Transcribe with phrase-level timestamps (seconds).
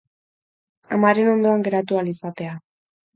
[0.95, 2.57] Amaren ondoan geratu ahal izatea.